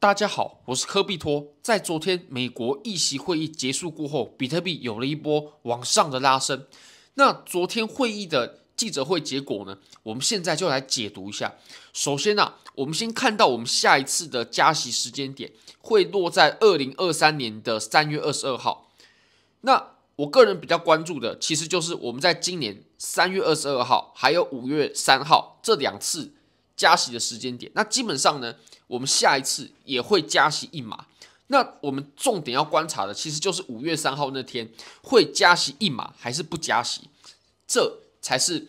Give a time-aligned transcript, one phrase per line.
[0.00, 1.54] 大家好，我是科比托。
[1.60, 6.68] 在昨天美国议息会议结束过后，比特币有了一波往上的拉升。
[7.14, 9.78] 那昨天会议的记者会结果呢？
[10.04, 11.56] 我们现在就来解读一下。
[11.92, 15.50] 首先呢、啊，我们先看到我们下一次的加息时间点
[15.80, 18.92] 会落在二零二三年的三月二十二号。
[19.62, 26.34] 那我个人比较关注的，其实就是我们在今年三月二十二号还有五月三号这两次
[26.78, 27.70] 加息的时间点。
[27.74, 28.54] 那基本上呢，
[28.86, 31.04] 我们下一次也会加息一码，
[31.48, 34.70] 那我们重点要观察的其实就是五月三号那天
[35.02, 37.10] 会加息一码还是不加息，
[37.66, 38.66] 这才是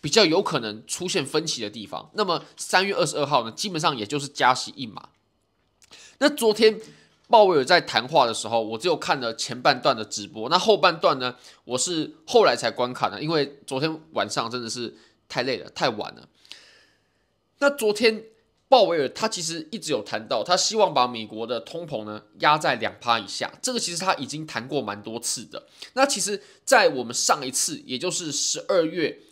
[0.00, 2.10] 比较有可能出现分歧的地方。
[2.14, 5.08] 那么三月二十二号呢，基本上也就是加息一码。
[6.18, 6.78] 那昨天
[7.28, 14.94] 鲍威尔在谈话的时候，我只有看了前半段的直播，那后半段呢，我是后来才观看的，因为昨天晚上真的是
[15.28, 16.28] 太累了，太晚了。
[17.60, 18.24] 那昨天。
[18.70, 23.52] 鲍威尔他其实一直有谈到，他希望把美国的通膨呢压在两趴以下。
[23.60, 25.66] 这个其实他已经谈过蛮多次的。
[25.94, 29.22] 那其实，在我们上一次，也就是十二月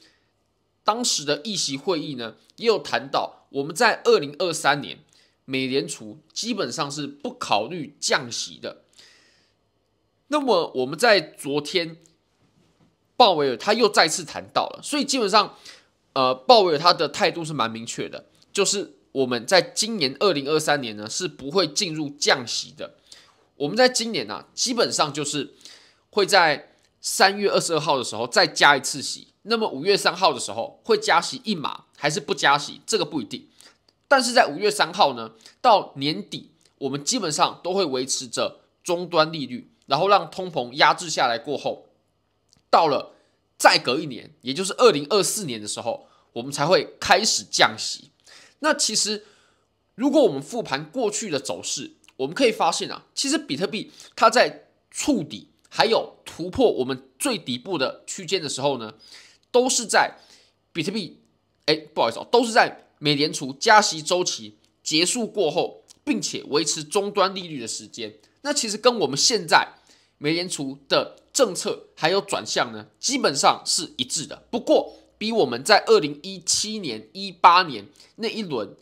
[0.82, 4.98] 当时的议息会议呢，也有谈到，我们在二零二三年
[5.44, 8.82] 美联储基本上是不考虑降息的。
[10.26, 11.98] 那么我们在昨天，
[13.16, 15.56] 鲍威尔他又再次谈到了，所以基本上，
[16.18, 18.94] 呃，鲍威尔他的态度是蛮明确的，就是。
[19.12, 22.94] 我们在今年二零二三年呢，是不会进入降息的。
[23.56, 25.54] 我们在今年呢、啊，基本上就是
[26.10, 29.28] 会在三月二十二号的时候再加一次息。
[29.42, 33.48] 那么五月三号的时候会加息一码还是不加息，这个不一定。
[34.06, 41.86] 但是在五月三号呢，到年底我们基本上都会维持着终端利率，然后让通膨压制下来过后，
[42.70, 43.14] 到了
[43.56, 48.10] 再隔一年，也就是二零二四年的时候，我们才会开始降息。
[48.60, 49.24] 那其实，
[49.94, 58.94] 如果我们复盘过去的走势，我们可以发现啊，其实比特币它在触底还有突破我们最底部的区间的时候呢，
[59.50, 60.16] 都是在
[60.72, 61.20] 比特币，
[61.66, 68.14] 哎，不好意思哦，都是在美联储加息周期结束过后，并且维持终端利率的时间。
[68.42, 69.74] 那其实跟我们现在
[70.18, 74.44] 美联储的政策还有转向呢，基本上是一致的。
[74.50, 78.76] 不过，比我们在二零一七年、一八年那一轮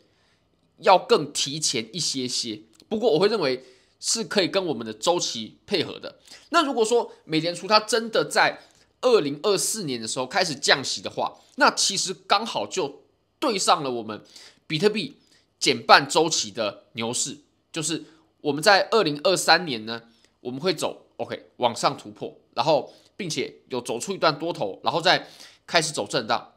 [0.81, 2.61] 要更提前一些些，
[2.91, 3.65] 不过我会认为
[3.99, 6.21] 是可以跟我们的周期配合的。
[6.51, 8.61] 那如果说美联储它真的在
[9.01, 13.05] 二零二四年的时候开始降息的话，那其实刚好就
[13.39, 14.23] 对上了我们
[14.67, 15.17] 比特币
[15.59, 17.39] 减半周期的牛市，
[17.73, 18.05] 就是
[18.43, 20.03] 我们在二零二三年呢，
[20.41, 25.27] 我们会走 OK 往上突破，然后并且有走出一段多头，然后再。
[25.67, 26.53] 开始走震荡，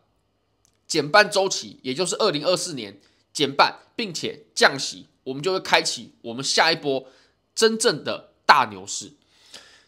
[0.88, 3.02] 减半周期，也就是二零二四年
[3.34, 7.08] 减半，并且降息，我们就会开启我们下一波
[7.56, 9.14] 真正的大牛市。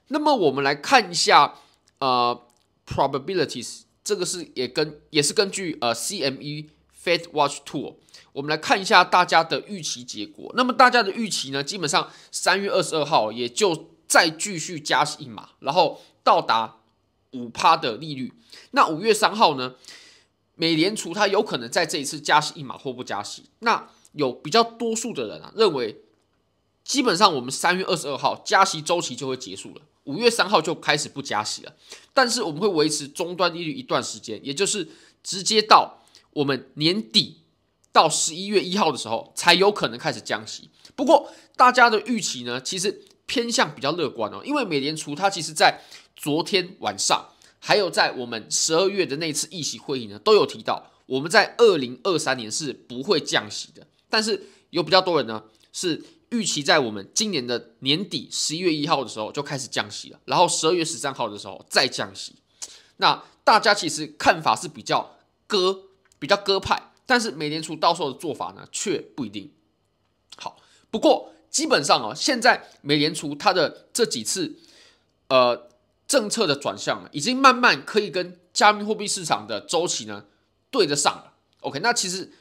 [0.08, 1.56] 那么我们来看一下，
[2.00, 2.48] 呃
[2.86, 6.70] ，probabilities，这个是也跟也是根据呃 CME
[7.04, 7.96] Fed Watch Tool，
[8.34, 10.52] 我们来看一下大家的预期结果。
[10.56, 16.81] 那么大家的预期呢，基本上三月二十二号也就再继续加息一码，然后到达。
[17.32, 18.34] 五趴的利率，
[18.72, 19.76] 那五月三号呢？
[20.56, 23.46] 美联储它有可能在这一次加息一码或不加息。
[23.60, 26.04] 那有比较多数的人啊，认为
[26.84, 31.74] 基本上我们三月二十二号加息周期就会结束了，五月三号就开始不加息了。
[32.14, 34.88] 但是我们会维持终端利率一段时间，也就是
[35.24, 36.04] 直接到
[36.34, 37.42] 我们年底
[37.92, 40.70] 到十一月一号的时候才有可能开始降息。
[40.96, 45.82] 不过大家的预期呢，其实偏向比较乐观哦，因为美联储它其实在。
[46.22, 53.88] 昨天晚上，还有在我们十二月的那次议息会议呢，都有提到，我们在二零二三年是不会降息的。
[54.08, 62.36] 但是有比较多人呢，是预期在我们今年的年底十一月一号的时候就开始降息了，然后十二月十三号的时候再降息。
[62.98, 65.18] 那大家其实看法是比较
[65.48, 65.86] 鸽，
[66.20, 69.52] 比较鸽派，但是美联储到时候的做法呢，却不一定
[70.38, 70.60] 好。
[70.92, 74.60] 不过基本上哦，现在美联储它的这几次，
[75.28, 75.71] 呃。
[76.12, 80.26] 政策的转向了已经慢慢可以跟加密货币市场的周期呢
[80.70, 81.36] 对得上了。
[81.62, 82.34] OK，那其实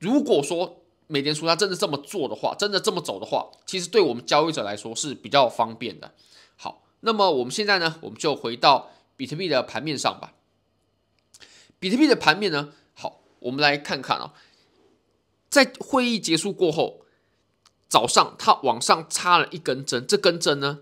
[0.00, 6.12] 如果说美联储它真的这么做的话，真的这么走的话，其实对我们交易者来说是比较方便的。
[6.56, 10.32] 好，那么我们现在呢，我们就回到比特币的盘面上吧。
[11.78, 14.34] 比特币的盘面呢，好，我们来看看啊，
[15.48, 17.02] 在会议结束过后，
[17.86, 20.80] 早上它往上插了一根针，这根针呢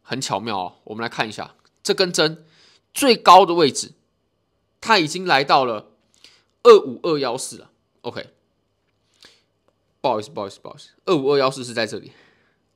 [0.00, 1.56] 很巧妙哦，我们来看一下。
[1.88, 2.44] 这根针
[2.92, 3.92] 最高的位置，
[4.78, 5.90] 它已经来到了
[6.62, 7.70] 二五二幺四了。
[8.02, 8.28] OK，
[10.02, 12.12] 不好意思，不好意思，不好意思，二五二幺四是在这里。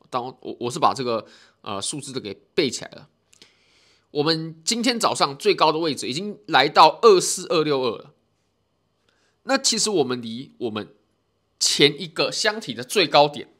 [0.09, 1.27] 当我我是把这个
[1.61, 3.11] 呃数字都给背起来了。
[4.13, 8.15] 我们今天早上最高的位置已经来到二四二六二了。
[9.43, 10.95] 那其实我们离我们
[11.61, 13.53] 前一个箱体的最高点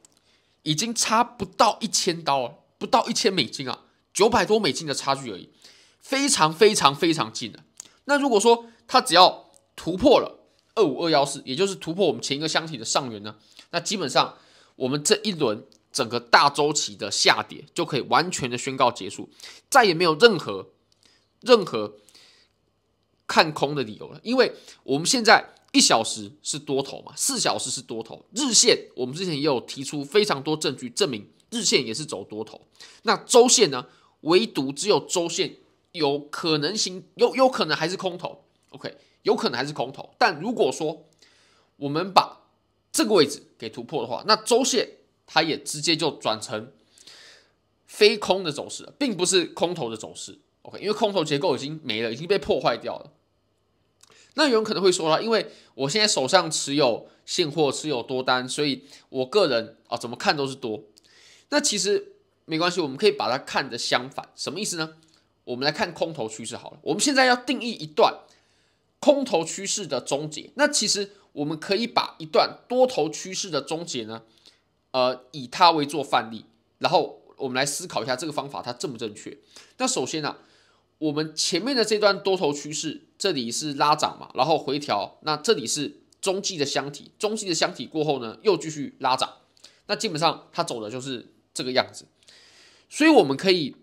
[0.63, 3.83] 已经差不到一千刀了，不到一千美金啊，
[4.13, 5.49] 九百多美金的差距而已，
[5.99, 7.63] 非常非常非常近了。
[8.05, 13.35] 那如果说它只要突破了二五二幺四，也就是突破我们前一个箱体的上缘呢，
[13.71, 14.37] 那基本上
[14.75, 19.29] 我们这一轮整个大周期的下跌就可以完全的宣告结束，
[19.69, 20.69] 再也没有任何
[21.41, 21.95] 任何
[23.25, 25.53] 看空的理由了，因为我们现在。
[25.75, 28.23] 一小时是多头嘛，四小时是多头。
[28.31, 32.67] 日线我们之前也有提出非常多证据证明日线也是走多头。
[33.01, 33.87] 那周线呢？
[34.23, 35.55] 唯独只有周线
[35.93, 38.43] 有可能性，有有可能还是空头。
[38.71, 40.13] OK，有可能还是空头。
[40.17, 41.05] 但如果说
[41.77, 42.41] 我们把
[42.91, 44.89] 这个位置给突破的话，那周线
[45.25, 46.71] 它也直接就转成
[47.85, 50.39] 非空的走势了，并不是空头的走势。
[50.63, 53.11] OK，因为空头结构已经没了，已经被破坏掉了。
[54.35, 60.83] 那有人可能会说了，因为我现在手上持有现货，持有多单，所以我个人啊怎么看都是多。
[61.49, 62.12] 那其实
[62.45, 64.95] 没关系，我们可以把它看得相反，什么意思呢？
[65.45, 66.79] 我们来看空头趋势好了。
[66.83, 68.19] 我们现在要定义一段
[68.99, 70.51] 空头趋势的终结。
[70.55, 74.23] 那其实我们可以把一段多头趋势的终结呢，
[74.91, 76.45] 呃，以它为做范例，
[76.79, 79.37] 然后我们来思考一下这个方法它正不正确。
[79.77, 80.37] 那首先呢、啊？
[80.99, 89.39] 我们前面的这段多头趋势，这里是拉涨嘛，然后回调，那这里是中继的箱体，中继的箱体过后呢，又继续拉涨，
[89.87, 92.05] 那基本上它走的就是这个样子，
[92.89, 93.75] 所以我们可以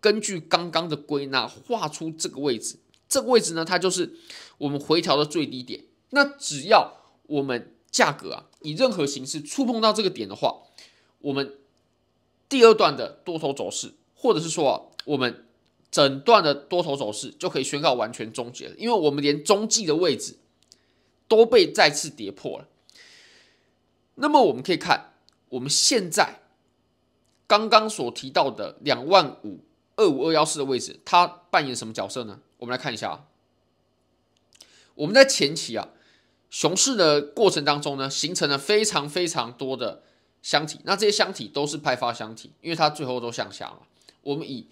[0.00, 2.78] 根据刚刚的归纳画出这个位置，
[3.08, 4.14] 这个位置呢，它就是
[4.58, 5.84] 我们回调的最低点。
[6.10, 6.94] 那只要
[7.26, 10.62] 我们价格啊以任何形式触碰到这个点的话，
[11.20, 11.58] 我们
[12.48, 15.40] 第二段的多头走势，或者是说啊我们。
[15.94, 20.36] 整段的多头走势就可以宣告完全终结了，因为我们连中继的位置
[21.28, 22.66] 都被再次跌破了。
[24.16, 25.12] 那么我们可以看
[25.50, 26.40] 我们现在
[27.46, 29.60] 刚刚所提到的两万五
[29.96, 32.40] 二五二幺四的位置，它扮演什么角色呢？
[32.58, 33.26] 我们来看一下啊，
[34.94, 35.88] 我们在前期啊
[36.50, 40.02] 熊市的过程当中呢，形成了非常非常多的
[40.42, 43.78] 箱体，那这些箱体都是派发箱体，因为它最后都向下嘛。
[44.22, 44.66] 我们以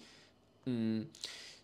[0.65, 1.07] 嗯，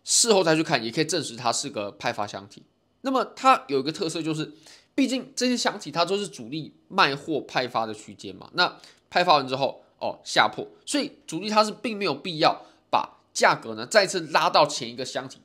[0.03, 2.63] 事后再去看，也可以证实它是个派发箱体。
[3.01, 4.51] 那么它有一个特色，就是
[4.93, 8.49] 毕竟这些箱体它都是主力卖货派发的区间嘛。
[8.53, 8.77] 那
[9.09, 15.39] 派发完之后，哦，下破，所以主力它是并没有必要把价格呢再次拉到前一个箱体。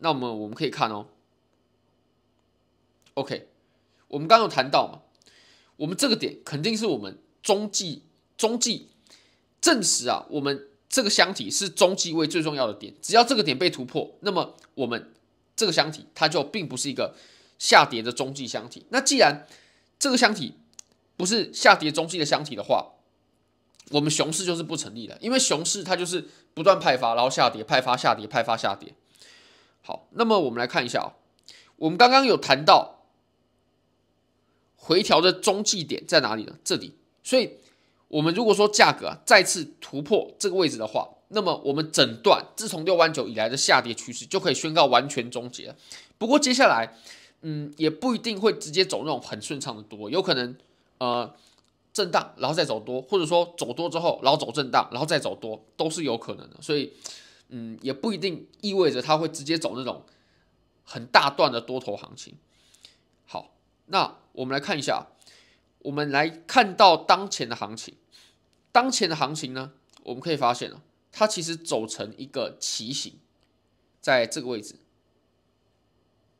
[0.00, 1.06] 那么我们可以看哦
[3.14, 3.48] ，OK，
[4.08, 5.02] 我们刚刚有谈到嘛，
[5.76, 8.02] 我们这个点肯定是我们中继
[8.36, 8.88] 中继
[9.60, 10.66] 证实啊，我们。
[10.90, 15.12] 这个箱体是中继位最重要的点，只要这个点被突破，那么我们
[15.54, 17.14] 这个箱体它就并不是一个
[17.58, 18.86] 下跌的中继箱体。
[18.88, 19.46] 那既然
[19.98, 20.54] 这个箱体
[21.18, 22.94] 不是下跌中继的箱体的话，
[23.90, 28.94] 我们熊市就是不成立的，因为熊市它就是不断派发，然后下跌，派发下跌，派发下跌。
[29.82, 31.08] 好，那么我们来看一下啊，
[31.76, 33.04] 我们刚刚有谈到
[34.76, 36.56] 回调的中继点在哪里呢？
[36.64, 37.58] 这里，所以。
[38.10, 45.76] 我们如果说价格啊再次突破这个位置的话，那么我们整段自从六万九以来的下跌趋势就可以宣告完全终结了。
[46.16, 46.96] 不过接下来，
[47.42, 50.56] 嗯，也不一定会直接走那种很顺畅的多，有可能
[50.96, 51.30] 呃
[51.98, 56.56] 震荡然后再走多，或者说走多之后然后走震荡然后再走多，都是有可能的。
[56.60, 56.92] 所以，
[57.48, 60.04] 嗯，也不一定意味着它会直接走那种
[60.84, 62.34] 很大段的多头行情。
[63.26, 63.54] 好，
[63.86, 65.08] 那我们来看一下。
[65.82, 67.94] 我们来看到当前的行情，
[68.72, 69.70] 当前的行情呢，
[70.02, 70.80] 我们可以发现哦，
[71.12, 73.14] 它其实走成一个旗形，
[74.00, 74.74] 在这个位置，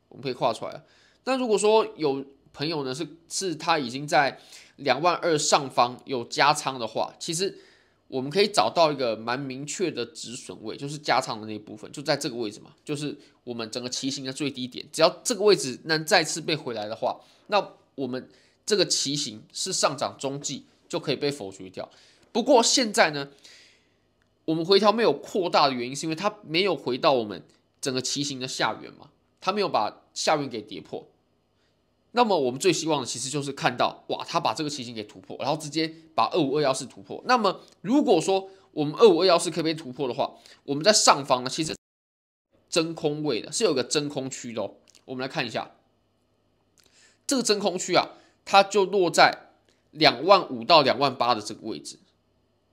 [0.08, 0.84] 我们可以画出来了。
[1.22, 4.40] 那如果说有朋友呢是是他已经在
[4.78, 7.58] 两万二上方有加仓的话，其实
[8.08, 14.84] 我们可以找到一个蛮明确的止损位，就是加仓的那一部分，就在这个位置嘛，就是我们整个骑行的最低点。
[14.90, 18.28] 只要这个位置能再次被回来的话，那我们。
[18.68, 21.88] 这个骑行是上涨中继就可以被否决掉。
[22.32, 23.30] 不过现在呢，
[24.44, 27.42] 我们回调没有扩大的原因是因为它没有回到我们
[27.80, 29.08] 整个骑行的下缘嘛，
[29.40, 31.08] 它没有把下缘给跌破。
[32.12, 37.22] 那么我们最希望的其实就是看到哇，它把这个情形给突破，然后直接把二五二幺四突破。
[37.26, 40.34] 那么如果说我们二五二幺四可以被突破的话，
[40.64, 41.76] 我们在上方呢其实
[42.68, 44.74] 真空位的是有个真空区的哦。
[45.04, 45.72] 我们来看一下
[47.26, 48.10] 这个真空区啊。
[48.50, 49.50] 它就落在
[49.90, 51.98] 两万五到两万八的这个位置，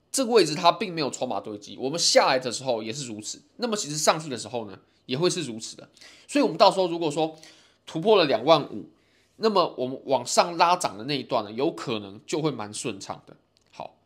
[0.09, 3.41] 这个位置它并没有筹码堆积，我们下来的时候也是如此。
[3.57, 5.89] 那么其实上去的时候呢，也会是如此的。
[6.29, 7.37] 所以，我们到时候如果说
[7.85, 8.89] 突破了两万五，
[9.37, 13.35] 那么我们往上拉涨的那一段呢，有可能就会蛮顺畅的。
[13.69, 13.97] 好，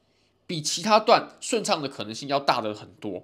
[0.47, 3.23] 比其他段顺畅的可能性要大得很多。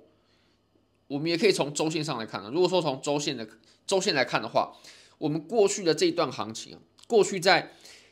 [1.07, 2.49] 我们也可以从周线上来看啊。
[2.51, 3.47] 如果说从周线的
[3.87, 4.75] 周线来看的话，
[5.17, 7.71] 我们过去的这一段行情啊，过去在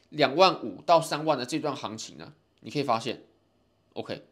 [0.09, 3.23] 两万五到三万的这段行情呢，你可以发现
[3.93, 4.23] ，OK，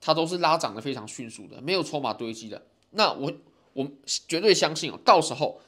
[0.00, 2.66] 它都是拉涨的非常迅速的，没有筹码堆积的。
[2.90, 3.32] 那我
[3.72, 5.60] 我绝对相信哦，到时候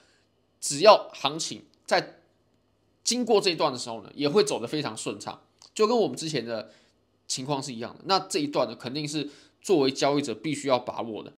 [0.61, 2.20] 只要行情在
[3.05, 5.41] 经过这一段的时候呢，也会走得非常顺畅，
[5.75, 6.71] 就跟我们之前的
[7.27, 8.05] 情况是一样的。
[8.07, 9.29] 那这一段呢，肯定是
[9.61, 11.29] 作为交易者必须要把握的。